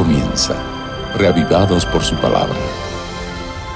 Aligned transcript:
comienza, 0.00 0.54
reavivados 1.18 1.84
por 1.84 2.00
su 2.00 2.16
palabra. 2.16 2.56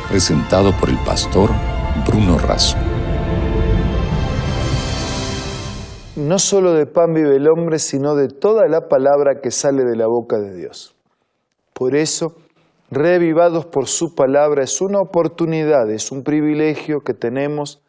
Presentado 0.08 0.72
por 0.80 0.88
el 0.88 0.96
pastor 1.04 1.50
Bruno 2.06 2.38
Razo. 2.38 2.78
No 6.16 6.38
solo 6.38 6.72
de 6.72 6.86
pan 6.86 7.12
vive 7.12 7.36
el 7.36 7.46
hombre, 7.46 7.78
sino 7.78 8.14
de 8.14 8.28
toda 8.28 8.68
la 8.68 8.88
palabra 8.88 9.42
que 9.42 9.50
sale 9.50 9.84
de 9.84 9.96
la 9.96 10.06
boca 10.06 10.38
de 10.38 10.54
Dios. 10.54 10.96
Por 11.74 11.94
eso, 11.94 12.36
reavivados 12.90 13.66
por 13.66 13.86
su 13.86 14.14
palabra 14.14 14.64
es 14.64 14.80
una 14.80 15.00
oportunidad, 15.00 15.90
es 15.90 16.10
un 16.10 16.22
privilegio 16.22 17.00
que 17.00 17.12
tenemos 17.12 17.82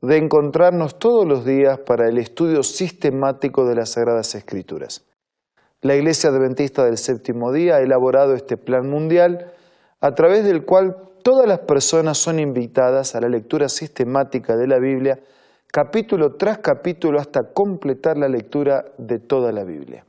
de 0.00 0.18
encontrarnos 0.18 1.00
todos 1.00 1.26
los 1.26 1.44
días 1.44 1.80
para 1.80 2.08
el 2.08 2.18
estudio 2.18 2.62
sistemático 2.62 3.66
de 3.66 3.74
las 3.74 3.90
Sagradas 3.94 4.36
Escrituras. 4.36 5.04
La 5.82 5.96
Iglesia 5.96 6.30
Adventista 6.30 6.84
del 6.84 6.96
Séptimo 6.96 7.50
Día 7.50 7.74
ha 7.74 7.80
elaborado 7.80 8.34
este 8.34 8.56
plan 8.56 8.88
mundial 8.88 9.52
a 10.00 10.14
través 10.14 10.44
del 10.44 10.64
cual 10.64 10.96
todas 11.24 11.48
las 11.48 11.58
personas 11.58 12.18
son 12.18 12.38
invitadas 12.38 13.16
a 13.16 13.20
la 13.20 13.28
lectura 13.28 13.68
sistemática 13.68 14.56
de 14.56 14.68
la 14.68 14.78
Biblia, 14.78 15.18
capítulo 15.66 16.36
tras 16.36 16.58
capítulo, 16.58 17.18
hasta 17.18 17.52
completar 17.52 18.16
la 18.16 18.28
lectura 18.28 18.84
de 18.96 19.18
toda 19.18 19.50
la 19.50 19.64
Biblia. 19.64 20.04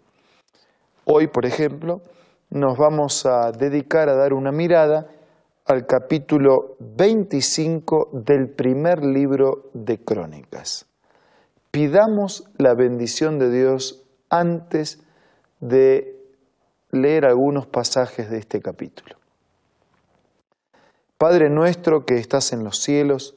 Hoy, 1.06 1.26
por 1.26 1.48
ejemplo, 1.48 2.02
nos 2.52 2.78
vamos 2.78 3.26
a 3.26 3.52
dedicar 3.52 4.10
a 4.10 4.16
dar 4.16 4.34
una 4.34 4.52
mirada 4.52 5.08
al 5.66 5.88
capítulo 5.88 6.76
25 6.82 8.10
del 8.14 8.48
primer 8.50 9.04
libro 9.04 9.72
de 9.74 9.98
Crónicas. 9.98 10.86
Pidamos 11.72 12.44
la 12.60 12.76
bendición 12.76 13.40
de 13.40 13.50
Dios 13.50 14.04
antes 14.30 15.00
de 15.64 16.20
leer 16.92 17.26
algunos 17.26 17.66
pasajes 17.66 18.30
de 18.30 18.38
este 18.38 18.62
capítulo. 18.62 19.16
Padre 21.18 21.50
nuestro 21.50 22.06
que 22.06 22.18
estás 22.18 22.52
en 22.52 22.66
los 22.66 22.80
cielos, 22.80 23.36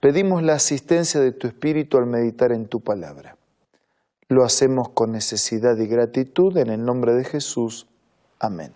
pedimos 0.00 0.42
la 0.42 0.54
asistencia 0.54 1.20
de 1.20 1.32
tu 1.32 1.46
Espíritu 1.46 1.98
al 1.98 2.06
meditar 2.06 2.52
en 2.52 2.68
tu 2.68 2.80
palabra. 2.80 3.36
Lo 4.28 4.44
hacemos 4.44 4.88
con 4.88 5.12
necesidad 5.12 5.76
y 5.76 5.86
gratitud 5.86 6.56
en 6.56 6.70
el 6.70 6.86
nombre 6.86 7.12
de 7.12 7.24
Jesús. 7.24 7.86
Amén. 8.38 8.72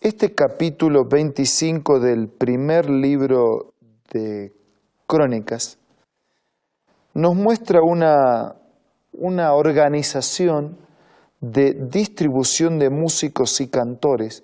Este 0.00 0.34
capítulo 0.34 1.04
25 1.04 2.00
del 2.00 2.28
primer 2.28 2.88
libro 2.88 3.74
de 4.14 4.54
Crónicas 5.06 5.76
nos 7.12 7.34
muestra 7.34 7.82
una, 7.82 8.56
una 9.12 9.52
organización 9.52 10.87
de 11.40 11.72
distribución 11.74 12.78
de 12.78 12.90
músicos 12.90 13.60
y 13.60 13.68
cantores 13.68 14.42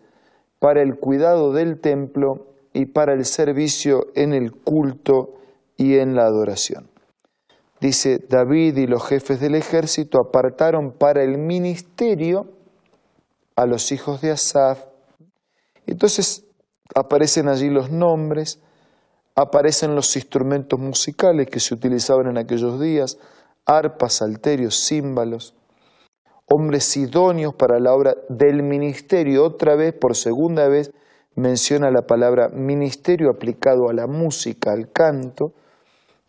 para 0.59 0.83
el 0.83 0.97
cuidado 0.97 1.53
del 1.53 1.81
templo 1.81 2.47
y 2.73 2.87
para 2.87 3.13
el 3.13 3.25
servicio 3.25 4.09
en 4.15 4.33
el 4.33 4.53
culto 4.53 5.35
y 5.77 5.99
en 5.99 6.15
la 6.15 6.27
adoración. 6.27 6.89
Dice, 7.81 8.25
David 8.29 8.77
y 8.79 8.87
los 8.87 9.05
jefes 9.05 9.41
del 9.41 9.57
ejército 9.57 10.19
apartaron 10.19 10.93
para 10.93 11.23
el 11.23 11.37
ministerio 11.39 12.49
a 13.57 13.67
los 13.67 13.93
hijos 13.93 14.21
de 14.21 14.31
Asaf. 14.31 14.85
Entonces 15.87 16.45
aparecen 16.95 17.49
allí 17.49 17.69
los 17.69 17.91
nombres, 17.91 18.61
aparecen 19.35 19.95
los 19.95 20.15
instrumentos 20.17 20.79
musicales 20.79 21.49
que 21.49 21.61
se 21.61 21.75
utilizaban 21.75 22.29
en 22.29 22.39
aquellos 22.39 22.81
días, 22.81 23.19
arpas, 23.67 24.15
salterios, 24.15 24.87
címbalos 24.87 25.55
hombres 26.47 26.97
idóneos 26.97 27.55
para 27.55 27.79
la 27.79 27.95
obra 27.95 28.15
del 28.29 28.63
ministerio. 28.63 29.45
Otra 29.45 29.77
vez, 29.77 29.95
por 29.95 30.17
segunda 30.17 30.69
vez, 30.69 30.93
menciona 31.37 31.91
la 31.91 32.03
palabra 32.03 32.49
ministerio 32.49 33.31
aplicado 33.31 33.89
a 33.89 33.95
la 33.95 34.07
música, 34.07 34.73
al 34.73 34.91
canto. 34.93 35.53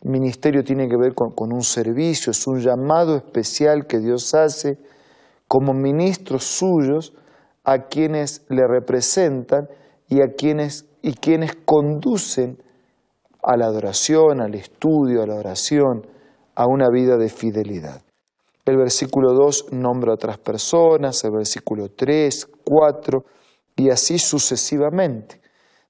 Ministerio 0.02 0.62
tiene 0.62 0.88
que 0.88 0.96
ver 0.96 1.14
con, 1.14 1.52
un 1.52 1.62
servicio, 1.62 2.30
es 2.30 2.46
un 2.46 2.60
llamado 2.60 3.16
especial 3.16 3.86
que 3.86 3.98
Dios 3.98 4.34
hace 4.34 4.78
como 5.48 5.72
ministros 5.72 6.44
suyos 6.44 7.14
a 7.64 7.86
quienes 7.86 8.44
le 8.48 8.66
representan 8.66 9.68
y 10.08 10.22
a 10.22 10.34
quienes, 10.36 10.86
y 11.02 11.14
quienes 11.14 11.56
conducen 11.56 12.62
a 13.42 13.56
la 13.56 13.66
adoración, 13.66 14.40
al 14.40 14.54
estudio, 14.54 15.22
a 15.22 15.26
la 15.26 15.36
oración, 15.36 16.06
a 16.54 16.66
una 16.66 16.88
vida 16.90 17.16
de 17.16 17.28
fidelidad. 17.28 18.05
El 18.66 18.76
versículo 18.78 19.32
2 19.32 19.68
nombra 19.70 20.10
a 20.10 20.14
otras 20.14 20.38
personas, 20.38 21.22
el 21.22 21.30
versículo 21.30 21.90
3, 21.96 22.48
4 22.64 23.24
y 23.76 23.90
así 23.90 24.18
sucesivamente. 24.18 25.40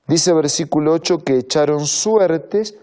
Dice 0.07 0.35
versículo 0.35 0.93
8 0.93 1.19
que 1.25 1.39
echaron 1.39 1.87
suertes 1.87 2.79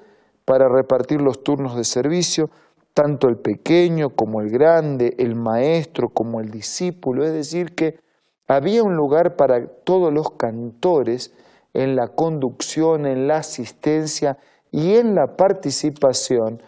para 0.46 0.68
repartir 0.68 1.22
los 1.22 1.44
turnos 1.44 1.78
de 1.78 1.84
servicio, 1.84 2.50
tanto 2.96 3.28
el 3.28 3.38
pequeño 3.38 4.10
como 4.10 4.42
el 4.42 4.50
grande, 4.50 5.14
el 5.20 5.36
maestro 5.36 6.10
como 6.10 6.42
el 6.42 6.50
discípulo, 6.50 7.24
es 7.24 7.32
decir, 7.32 7.76
que 7.76 8.00
había 8.48 8.82
un 8.82 8.96
lugar 8.96 9.36
para 9.36 9.68
todos 9.86 10.12
los 10.12 10.32
cantores 10.32 11.36
en 11.74 11.96
la 11.96 12.08
conducción, 12.08 13.06
en 13.06 13.28
la 13.28 13.38
asistencia 13.38 14.40
y 14.72 14.96
en 14.96 15.14
la 15.14 15.36
participación 15.38 16.64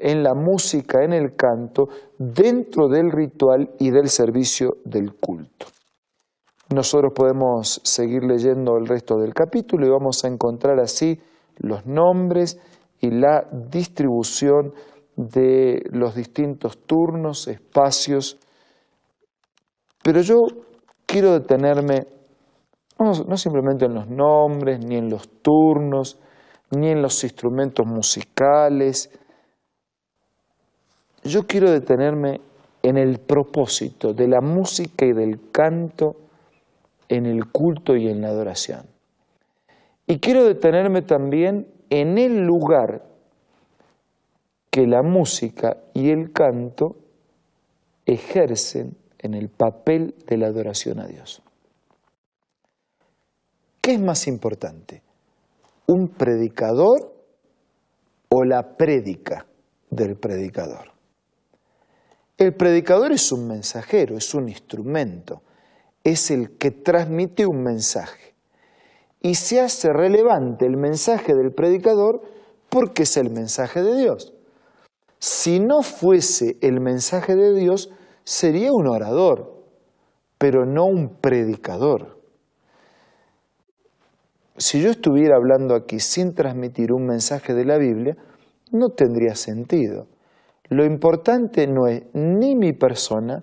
en 0.00 0.22
la 0.22 0.34
música, 0.34 1.04
en 1.04 1.12
el 1.12 1.36
canto, 1.36 1.88
dentro 2.18 2.88
del 2.88 3.10
ritual 3.10 3.70
y 3.78 3.90
del 3.90 4.08
servicio 4.08 4.78
del 4.84 5.14
culto. 5.14 5.66
Nosotros 6.74 7.12
podemos 7.14 7.80
seguir 7.84 8.22
leyendo 8.24 8.76
el 8.76 8.86
resto 8.86 9.18
del 9.18 9.34
capítulo 9.34 9.86
y 9.86 9.90
vamos 9.90 10.24
a 10.24 10.28
encontrar 10.28 10.78
así 10.78 11.20
los 11.56 11.84
nombres 11.84 12.58
y 13.00 13.10
la 13.10 13.46
distribución 13.70 14.72
de 15.16 15.82
los 15.90 16.14
distintos 16.14 16.78
turnos, 16.86 17.48
espacios. 17.48 18.38
Pero 20.02 20.20
yo 20.20 20.36
quiero 21.06 21.32
detenerme 21.32 22.06
no, 23.00 23.36
simplemente 23.36 23.86
en 23.86 23.94
los 23.94 24.08
nombres, 24.08 24.84
ni 24.84 24.96
en 24.96 25.08
los 25.08 25.28
turnos, 25.42 26.20
ni 26.70 26.88
en 26.88 27.00
los 27.00 27.24
instrumentos 27.24 27.86
musicales, 27.86 29.10
yo 31.22 31.46
quiero 31.46 31.70
detenerme 31.70 32.40
en 32.82 32.96
el 32.96 33.18
propósito 33.18 34.14
de 34.14 34.28
la 34.28 34.40
música 34.40 35.04
y 35.04 35.12
del 35.12 35.50
canto 35.50 36.16
en 37.08 37.26
el 37.26 37.46
culto 37.46 37.96
y 37.96 38.08
en 38.08 38.22
la 38.22 38.28
adoración. 38.28 38.86
Y 40.06 40.18
quiero 40.18 40.44
detenerme 40.44 41.02
también 41.02 41.68
en 41.90 42.18
el 42.18 42.46
lugar 42.46 43.04
que 44.70 44.86
la 44.86 45.02
música 45.02 45.76
y 45.92 46.10
el 46.10 46.32
canto 46.32 46.96
ejercen 48.06 48.96
en 49.18 49.34
el 49.34 49.48
papel 49.48 50.14
de 50.26 50.36
la 50.38 50.46
adoración 50.46 51.00
a 51.00 51.06
Dios. 51.06 51.42
¿Qué 53.80 53.94
es 53.94 54.00
más 54.00 54.26
importante? 54.26 55.02
¿Un 55.86 56.08
predicador 56.08 57.12
o 58.28 58.44
la 58.44 58.76
prédica 58.76 59.46
del 59.90 60.16
predicador? 60.16 60.89
El 62.40 62.54
predicador 62.54 63.12
es 63.12 63.32
un 63.32 63.46
mensajero, 63.46 64.16
es 64.16 64.32
un 64.32 64.48
instrumento, 64.48 65.42
es 66.02 66.30
el 66.30 66.56
que 66.56 66.70
transmite 66.70 67.44
un 67.44 67.62
mensaje. 67.62 68.34
Y 69.20 69.34
se 69.34 69.60
hace 69.60 69.92
relevante 69.92 70.64
el 70.64 70.78
mensaje 70.78 71.34
del 71.34 71.52
predicador 71.52 72.22
porque 72.70 73.02
es 73.02 73.18
el 73.18 73.28
mensaje 73.28 73.82
de 73.82 73.94
Dios. 73.94 74.32
Si 75.18 75.60
no 75.60 75.82
fuese 75.82 76.56
el 76.62 76.80
mensaje 76.80 77.36
de 77.36 77.54
Dios, 77.54 77.90
sería 78.24 78.72
un 78.72 78.86
orador, 78.86 79.62
pero 80.38 80.64
no 80.64 80.86
un 80.86 81.16
predicador. 81.16 82.22
Si 84.56 84.80
yo 84.80 84.88
estuviera 84.88 85.36
hablando 85.36 85.74
aquí 85.74 86.00
sin 86.00 86.34
transmitir 86.34 86.90
un 86.94 87.04
mensaje 87.04 87.52
de 87.52 87.66
la 87.66 87.76
Biblia, 87.76 88.16
no 88.72 88.88
tendría 88.88 89.34
sentido. 89.34 90.06
Lo 90.70 90.84
importante 90.84 91.66
no 91.66 91.88
es 91.88 92.04
ni 92.14 92.54
mi 92.54 92.72
persona 92.72 93.42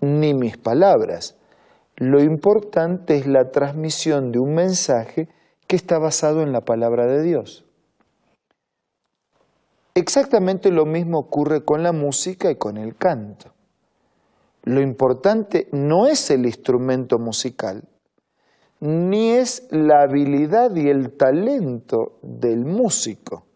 ni 0.00 0.34
mis 0.34 0.58
palabras. 0.58 1.36
Lo 1.96 2.20
importante 2.20 3.16
es 3.16 3.28
la 3.28 3.52
transmisión 3.52 4.32
de 4.32 4.40
un 4.40 4.54
mensaje 4.54 5.28
que 5.68 5.76
está 5.76 5.98
basado 5.98 6.42
en 6.42 6.50
la 6.50 6.62
palabra 6.62 7.06
de 7.06 7.22
Dios. 7.22 7.64
Exactamente 9.94 10.72
lo 10.72 10.84
mismo 10.84 11.20
ocurre 11.20 11.64
con 11.64 11.84
la 11.84 11.92
música 11.92 12.50
y 12.50 12.56
con 12.56 12.76
el 12.76 12.96
canto. 12.96 13.52
Lo 14.64 14.80
importante 14.80 15.68
no 15.70 16.08
es 16.08 16.28
el 16.32 16.44
instrumento 16.44 17.20
musical, 17.20 17.84
ni 18.80 19.30
es 19.30 19.68
la 19.70 20.02
habilidad 20.02 20.74
y 20.74 20.88
el 20.88 21.16
talento 21.16 22.18
del 22.22 22.64
músico. 22.64 23.46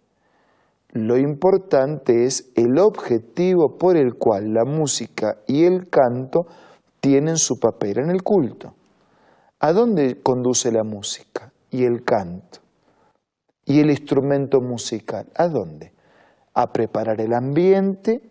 Lo 0.92 1.18
importante 1.18 2.24
es 2.24 2.50
el 2.54 2.78
objetivo 2.78 3.76
por 3.76 3.96
el 3.98 4.14
cual 4.14 4.54
la 4.54 4.64
música 4.64 5.36
y 5.46 5.64
el 5.64 5.90
canto 5.90 6.46
tienen 7.00 7.36
su 7.36 7.58
papel 7.58 7.98
en 7.98 8.10
el 8.10 8.22
culto. 8.22 8.74
¿A 9.60 9.72
dónde 9.72 10.22
conduce 10.22 10.72
la 10.72 10.84
música 10.84 11.52
y 11.70 11.84
el 11.84 12.04
canto 12.04 12.60
y 13.66 13.80
el 13.80 13.90
instrumento 13.90 14.60
musical? 14.62 15.26
¿A 15.36 15.48
dónde? 15.48 15.92
A 16.54 16.72
preparar 16.72 17.20
el 17.20 17.34
ambiente, 17.34 18.22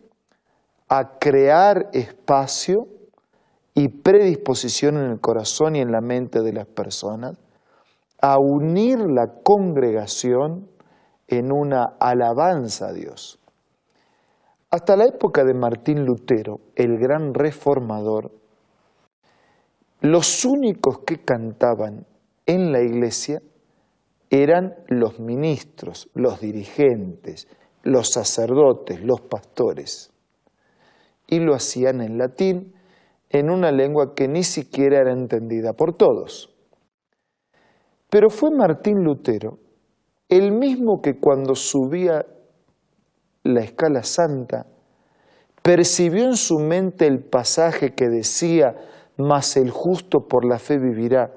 a 0.89 1.19
crear 1.19 1.89
espacio 1.93 2.87
y 3.75 3.89
predisposición 3.89 4.97
en 4.97 5.11
el 5.11 5.19
corazón 5.19 5.75
y 5.75 5.81
en 5.81 5.91
la 5.91 6.01
mente 6.01 6.41
de 6.41 6.53
las 6.53 6.65
personas, 6.65 7.37
a 8.19 8.39
unir 8.39 8.97
la 8.97 9.27
congregación 9.43 10.67
en 11.27 11.51
una 11.51 11.95
alabanza 11.99 12.87
a 12.87 12.93
Dios. 12.93 13.39
Hasta 14.69 14.95
la 14.95 15.05
época 15.05 15.43
de 15.43 15.53
Martín 15.53 16.05
Lutero, 16.05 16.59
el 16.75 16.97
gran 16.97 17.33
reformador, 17.33 18.31
los 20.01 20.45
únicos 20.45 20.99
que 20.99 21.23
cantaban 21.23 22.05
en 22.45 22.71
la 22.71 22.81
iglesia 22.81 23.41
eran 24.29 24.75
los 24.87 25.19
ministros, 25.19 26.09
los 26.13 26.39
dirigentes, 26.41 27.47
los 27.83 28.09
sacerdotes, 28.09 29.01
los 29.01 29.21
pastores. 29.21 30.11
Y 31.27 31.39
lo 31.39 31.53
hacían 31.55 32.01
en 32.01 32.17
latín, 32.17 32.73
en 33.29 33.49
una 33.49 33.71
lengua 33.71 34.13
que 34.15 34.27
ni 34.27 34.43
siquiera 34.43 34.99
era 34.99 35.11
entendida 35.11 35.73
por 35.73 35.95
todos. 35.95 36.53
Pero 38.09 38.29
fue 38.29 38.51
Martín 38.51 39.03
Lutero 39.03 39.59
el 40.29 40.51
mismo 40.51 41.01
que 41.01 41.19
cuando 41.19 41.55
subía 41.55 42.25
la 43.43 43.61
escala 43.61 44.03
santa, 44.03 44.65
percibió 45.61 46.25
en 46.25 46.35
su 46.35 46.59
mente 46.59 47.07
el 47.07 47.23
pasaje 47.23 47.93
que 47.93 48.07
decía, 48.09 48.75
mas 49.17 49.57
el 49.57 49.71
justo 49.71 50.27
por 50.27 50.45
la 50.45 50.59
fe 50.59 50.77
vivirá. 50.77 51.33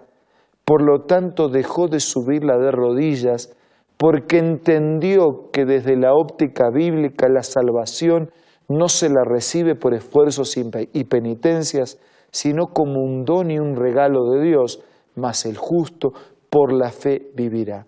Por 0.65 0.83
lo 0.83 1.05
tanto 1.07 1.49
dejó 1.49 1.89
de 1.89 2.01
subirla 2.01 2.57
de 2.59 2.71
rodillas 2.71 3.57
porque 3.97 4.39
entendió 4.39 5.51
que 5.53 5.65
desde 5.65 5.97
la 5.97 6.15
óptica 6.15 6.71
bíblica 6.71 7.29
la 7.29 7.43
salvación 7.43 8.31
no 8.69 8.89
se 8.89 9.09
la 9.09 9.25
recibe 9.25 9.75
por 9.75 9.95
esfuerzos 9.95 10.57
y 10.57 11.05
penitencias, 11.05 11.99
sino 12.31 12.69
como 12.69 13.01
un 13.03 13.25
don 13.25 13.51
y 13.51 13.59
un 13.59 13.77
regalo 13.77 14.31
de 14.31 14.43
Dios, 14.43 14.83
mas 15.17 15.45
el 15.45 15.57
justo 15.57 16.13
por 16.49 16.73
la 16.73 16.91
fe 16.91 17.31
vivirá. 17.35 17.87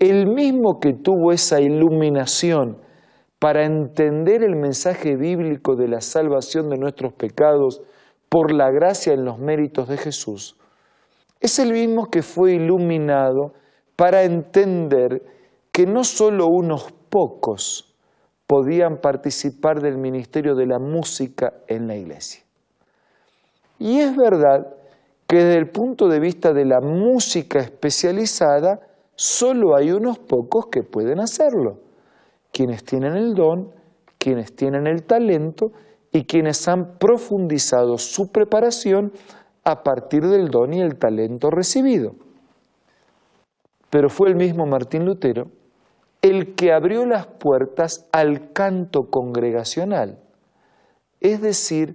El 0.00 0.26
mismo 0.26 0.80
que 0.80 0.94
tuvo 0.94 1.30
esa 1.30 1.60
iluminación 1.60 2.78
para 3.38 3.64
entender 3.64 4.42
el 4.42 4.56
mensaje 4.56 5.14
bíblico 5.14 5.76
de 5.76 5.88
la 5.88 6.00
salvación 6.00 6.70
de 6.70 6.78
nuestros 6.78 7.12
pecados, 7.12 7.82
por 8.30 8.52
la 8.52 8.70
gracia 8.70 9.12
en 9.12 9.24
los 9.24 9.38
méritos 9.38 9.88
de 9.88 9.98
Jesús, 9.98 10.56
es 11.40 11.58
el 11.58 11.72
mismo 11.72 12.06
que 12.06 12.22
fue 12.22 12.54
iluminado 12.54 13.52
para 13.96 14.22
entender 14.22 15.22
que 15.72 15.84
no 15.84 16.04
solo 16.04 16.46
unos 16.46 16.92
pocos 17.10 17.94
podían 18.46 18.98
participar 18.98 19.80
del 19.80 19.98
ministerio 19.98 20.54
de 20.54 20.66
la 20.66 20.78
música 20.78 21.52
en 21.66 21.86
la 21.86 21.96
iglesia. 21.96 22.42
Y 23.78 23.98
es 23.98 24.16
verdad 24.16 24.66
que 25.26 25.36
desde 25.36 25.58
el 25.58 25.70
punto 25.70 26.08
de 26.08 26.20
vista 26.20 26.52
de 26.52 26.64
la 26.64 26.80
música 26.80 27.58
especializada, 27.60 28.80
solo 29.20 29.76
hay 29.76 29.92
unos 29.92 30.18
pocos 30.18 30.68
que 30.68 30.82
pueden 30.82 31.20
hacerlo, 31.20 31.76
quienes 32.50 32.84
tienen 32.84 33.18
el 33.18 33.34
don, 33.34 33.70
quienes 34.16 34.56
tienen 34.56 34.86
el 34.86 35.02
talento 35.02 35.72
y 36.10 36.24
quienes 36.24 36.66
han 36.68 36.96
profundizado 36.96 37.98
su 37.98 38.32
preparación 38.32 39.12
a 39.62 39.82
partir 39.82 40.26
del 40.26 40.48
don 40.48 40.72
y 40.72 40.80
el 40.80 40.96
talento 40.96 41.50
recibido. 41.50 42.14
Pero 43.90 44.08
fue 44.08 44.30
el 44.30 44.36
mismo 44.36 44.64
Martín 44.64 45.04
Lutero 45.04 45.48
el 46.22 46.54
que 46.54 46.72
abrió 46.72 47.04
las 47.04 47.26
puertas 47.26 48.08
al 48.12 48.52
canto 48.52 49.10
congregacional, 49.10 50.18
es 51.20 51.42
decir, 51.42 51.94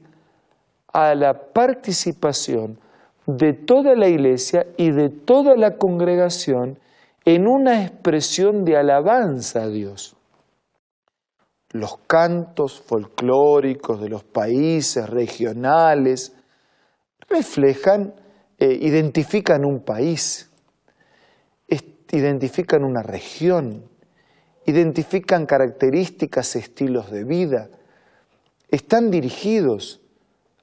a 0.94 1.16
la 1.16 1.52
participación 1.54 2.78
de 3.26 3.54
toda 3.54 3.96
la 3.96 4.10
iglesia 4.10 4.68
y 4.78 4.92
de 4.92 5.10
toda 5.10 5.56
la 5.58 5.78
congregación 5.78 6.78
en 7.26 7.48
una 7.48 7.84
expresión 7.84 8.64
de 8.64 8.78
alabanza 8.78 9.64
a 9.64 9.68
Dios. 9.68 10.16
Los 11.72 11.98
cantos 12.08 12.82
folclóricos 12.82 14.00
de 14.00 14.10
los 14.10 14.24
países 14.24 15.10
regionales 15.10 16.34
reflejan, 17.28 18.14
eh, 18.60 18.78
identifican 18.80 19.66
un 19.66 19.84
país, 19.84 20.52
identifican 22.12 22.84
una 22.84 23.02
región, 23.02 23.90
identifican 24.66 25.46
características, 25.46 26.56
estilos 26.56 27.12
de 27.12 27.24
vida, 27.24 27.70
están 28.70 29.12
dirigidos 29.12 30.02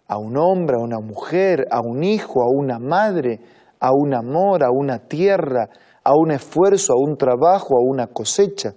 a 0.07 0.19
un 0.19 0.37
hombre, 0.37 0.77
a 0.77 0.81
una 0.81 1.01
mujer, 1.01 1.67
a 1.71 1.81
un 1.81 2.03
hijo, 2.05 2.43
a 2.43 2.49
una 2.49 2.79
madre, 2.79 3.41
a 3.81 3.91
un 3.93 4.15
amor, 4.15 4.65
a 4.65 4.71
una 4.71 4.99
tierra, 4.99 5.69
a 6.05 6.13
un 6.15 6.33
esfuerzo, 6.33 6.95
a 6.95 6.97
un 6.97 7.17
trabajo, 7.17 7.77
a 7.77 7.83
una 7.83 8.07
cosecha. 8.07 8.75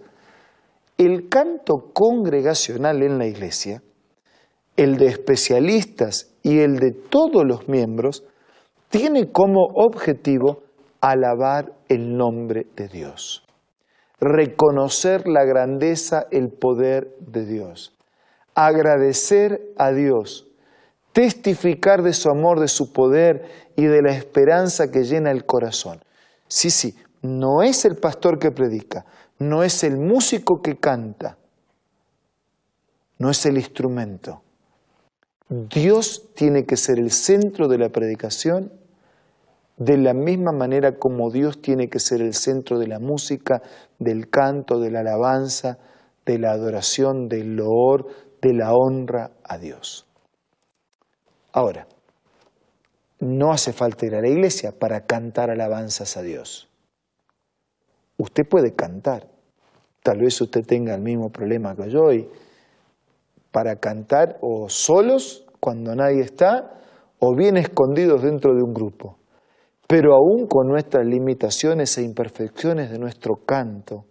El 0.98 1.28
canto 1.30 1.92
congregacional 1.94 3.04
en 3.04 3.18
la 3.18 3.26
iglesia, 3.26 3.82
el 4.78 4.98
de 4.98 5.08
especialistas 5.08 6.34
y 6.44 6.60
el 6.60 6.78
de 6.78 6.92
todos 6.92 7.44
los 7.46 7.68
miembros, 7.68 8.24
tiene 8.90 9.32
como 9.32 9.66
objetivo 9.74 10.64
alabar 11.02 11.74
el 11.90 12.16
nombre 12.16 12.68
de 12.76 12.88
Dios, 12.88 13.44
reconocer 14.20 15.28
la 15.28 15.44
grandeza, 15.44 16.28
el 16.32 16.50
poder 16.50 17.16
de 17.20 17.46
Dios, 17.46 17.96
agradecer 18.54 19.62
a 19.78 19.92
Dios, 19.92 20.48
testificar 21.12 22.04
de 22.04 22.14
su 22.14 22.30
amor, 22.30 22.60
de 22.60 22.68
su 22.68 22.92
poder 22.92 23.46
y 23.76 23.86
de 23.86 24.02
la 24.02 24.14
esperanza 24.14 24.92
que 24.92 25.04
llena 25.04 25.32
el 25.32 25.46
corazón. 25.46 26.02
Sí, 26.48 26.70
sí, 26.70 26.96
no 27.26 27.64
es 27.64 27.86
el 27.86 27.96
pastor 27.98 28.40
que 28.40 28.52
predica, 28.52 29.06
no 29.40 29.64
es 29.64 29.84
el 29.84 29.98
músico 29.98 30.62
que 30.62 30.78
canta, 30.78 31.38
no 33.18 33.30
es 33.30 33.46
el 33.46 33.58
instrumento. 33.58 34.42
Dios 35.50 36.32
tiene 36.36 36.66
que 36.66 36.78
ser 36.78 37.00
el 37.00 37.12
centro 37.12 37.68
de 37.68 37.78
la 37.78 37.90
predicación 37.90 38.72
de 39.78 39.98
la 39.98 40.14
misma 40.14 40.52
manera 40.52 40.98
como 40.98 41.30
Dios 41.30 41.62
tiene 41.62 41.90
que 41.90 42.00
ser 42.00 42.22
el 42.22 42.34
centro 42.34 42.80
de 42.80 42.88
la 42.88 43.00
música, 43.00 43.62
del 44.00 44.30
canto, 44.30 44.80
de 44.80 44.90
la 44.90 45.02
alabanza, 45.02 45.80
de 46.26 46.40
la 46.40 46.52
adoración, 46.52 47.28
del 47.28 47.56
loor, 47.58 48.08
de 48.42 48.54
la 48.54 48.74
honra 48.74 49.32
a 49.44 49.58
Dios. 49.58 50.06
Ahora, 51.52 51.88
no 53.20 53.52
hace 53.52 53.74
falta 53.74 54.06
ir 54.06 54.16
a 54.16 54.22
la 54.22 54.30
iglesia 54.30 54.72
para 54.72 55.06
cantar 55.06 55.50
alabanzas 55.50 56.18
a 56.18 56.22
Dios. 56.22 56.70
Usted 58.18 58.44
puede 58.48 58.74
cantar. 58.74 59.28
Tal 60.04 60.20
vez 60.20 60.40
usted 60.40 60.66
tenga 60.66 60.94
el 60.96 61.02
mismo 61.02 61.30
problema 61.30 61.76
que 61.76 61.90
yo 61.90 62.12
y 62.14 62.30
para 63.52 63.78
cantar 63.78 64.38
o 64.42 64.70
solos 64.70 65.46
cuando 65.60 65.96
nadie 65.96 66.22
está 66.22 66.80
o 67.20 67.36
bien 67.36 67.58
escondidos 67.58 68.22
dentro 68.22 68.54
de 68.54 68.62
un 68.62 68.74
grupo. 68.74 69.18
Pero 69.88 70.14
aún 70.16 70.48
con 70.48 70.68
nuestras 70.68 71.06
limitaciones 71.06 71.98
e 71.98 72.04
imperfecciones 72.04 72.92
de 72.92 73.00
nuestro 73.00 73.38
canto, 73.46 74.06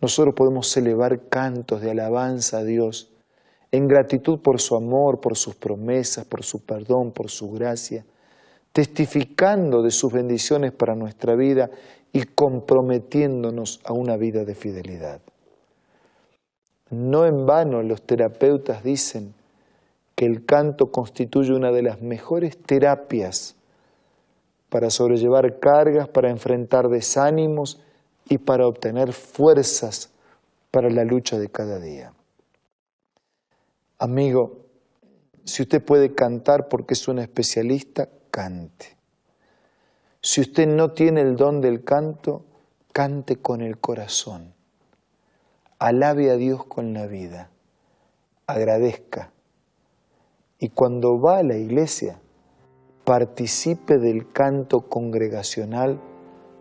nosotros 0.00 0.34
podemos 0.36 0.76
elevar 0.76 1.28
cantos 1.28 1.80
de 1.80 1.92
alabanza 1.92 2.58
a 2.58 2.64
Dios 2.64 3.12
en 3.70 3.86
gratitud 3.86 4.40
por 4.40 4.60
su 4.60 4.76
amor, 4.76 5.20
por 5.20 5.36
sus 5.36 5.54
promesas, 5.54 6.26
por 6.26 6.42
su 6.44 6.64
perdón, 6.64 7.12
por 7.12 7.30
su 7.30 7.50
gracia, 7.50 8.04
testificando 8.72 9.82
de 9.82 9.90
sus 9.90 10.12
bendiciones 10.12 10.72
para 10.72 10.94
nuestra 10.94 11.34
vida 11.34 11.70
y 12.12 12.24
comprometiéndonos 12.24 13.80
a 13.84 13.92
una 13.92 14.16
vida 14.16 14.44
de 14.44 14.54
fidelidad. 14.54 15.20
No 16.90 17.26
en 17.26 17.46
vano 17.46 17.82
los 17.82 18.02
terapeutas 18.02 18.82
dicen 18.82 19.34
que 20.14 20.26
el 20.26 20.44
canto 20.44 20.90
constituye 20.90 21.52
una 21.52 21.72
de 21.72 21.82
las 21.82 22.02
mejores 22.02 22.58
terapias 22.58 23.56
para 24.68 24.90
sobrellevar 24.90 25.58
cargas, 25.58 26.08
para 26.08 26.30
enfrentar 26.30 26.88
desánimos 26.88 27.80
y 28.28 28.38
para 28.38 28.66
obtener 28.66 29.12
fuerzas 29.12 30.10
para 30.70 30.90
la 30.90 31.04
lucha 31.04 31.38
de 31.38 31.48
cada 31.48 31.78
día. 31.78 32.12
Amigo, 33.98 34.58
si 35.44 35.62
usted 35.62 35.82
puede 35.82 36.14
cantar 36.14 36.68
porque 36.68 36.94
es 36.94 37.08
un 37.08 37.18
especialista, 37.18 38.08
cante. 38.32 38.96
Si 40.22 40.40
usted 40.40 40.66
no 40.66 40.92
tiene 40.92 41.20
el 41.20 41.36
don 41.36 41.60
del 41.60 41.84
canto, 41.84 42.44
cante 42.92 43.36
con 43.36 43.60
el 43.60 43.78
corazón. 43.78 44.54
Alabe 45.78 46.30
a 46.30 46.36
Dios 46.36 46.64
con 46.64 46.94
la 46.94 47.06
vida. 47.06 47.50
Agradezca. 48.46 49.30
Y 50.58 50.70
cuando 50.70 51.20
va 51.20 51.38
a 51.38 51.42
la 51.42 51.56
iglesia, 51.56 52.20
participe 53.04 53.98
del 53.98 54.32
canto 54.32 54.88
congregacional 54.88 56.00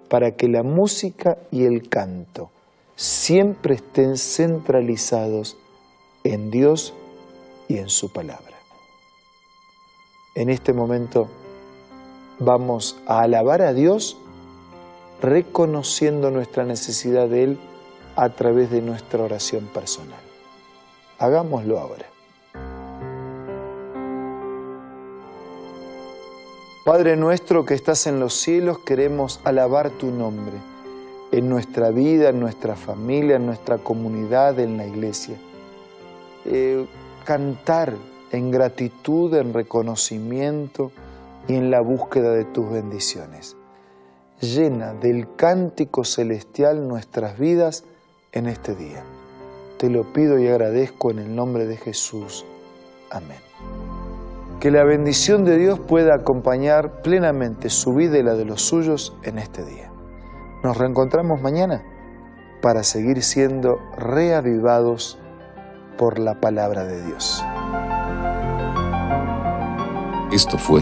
para 0.09 0.31
que 0.31 0.47
la 0.47 0.63
música 0.63 1.37
y 1.51 1.63
el 1.63 1.87
canto 1.87 2.51
siempre 2.95 3.75
estén 3.75 4.17
centralizados 4.17 5.57
en 6.23 6.51
Dios 6.51 6.93
y 7.67 7.77
en 7.77 7.89
su 7.89 8.11
palabra. 8.11 8.57
En 10.35 10.49
este 10.49 10.73
momento 10.73 11.29
vamos 12.41 12.97
a 13.05 13.21
alabar 13.21 13.61
a 13.61 13.73
Dios 13.73 14.17
reconociendo 15.21 16.31
nuestra 16.31 16.65
necesidad 16.65 17.27
de 17.27 17.43
Él 17.43 17.59
a 18.15 18.29
través 18.29 18.71
de 18.71 18.81
nuestra 18.81 19.23
oración 19.23 19.65
personal. 19.67 20.19
Hagámoslo 21.19 21.79
ahora. 21.79 22.07
Padre 26.83 27.15
nuestro 27.15 27.63
que 27.63 27.75
estás 27.75 28.07
en 28.07 28.19
los 28.19 28.33
cielos, 28.33 28.79
queremos 28.79 29.39
alabar 29.43 29.91
tu 29.91 30.07
nombre 30.07 30.55
en 31.31 31.47
nuestra 31.47 31.91
vida, 31.91 32.29
en 32.29 32.39
nuestra 32.39 32.75
familia, 32.75 33.35
en 33.35 33.45
nuestra 33.45 33.77
comunidad, 33.77 34.59
en 34.59 34.77
la 34.77 34.87
iglesia. 34.87 35.37
Eh, 36.45 36.87
cantar 37.23 37.93
en 38.31 38.49
gratitud, 38.49 39.31
en 39.35 39.53
reconocimiento 39.53 40.91
y 41.47 41.55
en 41.55 41.71
la 41.71 41.81
búsqueda 41.81 42.31
de 42.31 42.45
tus 42.45 42.69
bendiciones. 42.69 43.57
Llena 44.39 44.93
del 44.93 45.35
cántico 45.35 46.03
celestial 46.03 46.87
nuestras 46.87 47.37
vidas 47.37 47.83
en 48.31 48.47
este 48.47 48.75
día. 48.75 49.03
Te 49.77 49.89
lo 49.89 50.11
pido 50.13 50.39
y 50.39 50.47
agradezco 50.47 51.11
en 51.11 51.19
el 51.19 51.35
nombre 51.35 51.65
de 51.65 51.77
Jesús. 51.77 52.45
Amén. 53.09 53.39
Que 54.59 54.71
la 54.71 54.83
bendición 54.83 55.43
de 55.43 55.57
Dios 55.57 55.79
pueda 55.79 56.15
acompañar 56.15 57.01
plenamente 57.01 57.69
su 57.69 57.93
vida 57.93 58.17
y 58.17 58.23
la 58.23 58.35
de 58.35 58.45
los 58.45 58.61
suyos 58.61 59.15
en 59.23 59.39
este 59.39 59.65
día. 59.65 59.91
Nos 60.63 60.77
reencontramos 60.77 61.41
mañana 61.41 61.83
para 62.61 62.83
seguir 62.83 63.23
siendo 63.23 63.77
reavivados 63.97 65.19
por 65.97 66.19
la 66.19 66.39
palabra 66.39 66.83
de 66.83 67.03
Dios. 67.03 67.43
Esto 70.31 70.57
fue 70.57 70.81